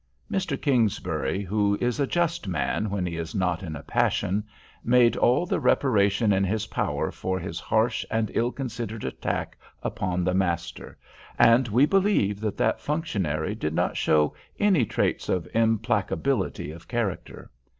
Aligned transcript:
Mr. 0.31 0.59
Kingsbury, 0.59 1.43
who 1.43 1.77
is 1.79 1.99
a 1.99 2.07
just 2.07 2.47
man 2.47 2.89
when 2.89 3.05
he 3.05 3.17
is 3.17 3.35
not 3.35 3.61
in 3.61 3.75
a 3.75 3.83
passion, 3.83 4.43
made 4.83 5.15
all 5.15 5.45
the 5.45 5.59
reparation 5.59 6.33
in 6.33 6.43
his 6.43 6.65
power 6.65 7.11
for 7.11 7.37
his 7.37 7.59
harsh 7.59 8.03
and 8.09 8.31
ill 8.33 8.51
considered 8.51 9.05
attack 9.05 9.59
upon 9.83 10.23
the 10.23 10.33
master; 10.33 10.97
and 11.37 11.67
we 11.67 11.85
believe 11.85 12.39
that 12.39 12.81
functionary 12.81 13.53
did 13.53 13.75
not 13.75 13.95
show 13.95 14.33
any 14.57 14.87
traits 14.87 15.29
of 15.29 15.47
implacability 15.53 16.71
of 16.75 16.87
character. 16.87 17.51